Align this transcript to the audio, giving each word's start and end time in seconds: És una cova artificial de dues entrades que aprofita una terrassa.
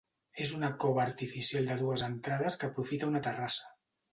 És 0.45 0.53
una 0.59 0.69
cova 0.83 1.03
artificial 1.03 1.69
de 1.73 1.77
dues 1.83 2.07
entrades 2.09 2.59
que 2.63 2.71
aprofita 2.71 3.11
una 3.13 3.25
terrassa. 3.29 3.71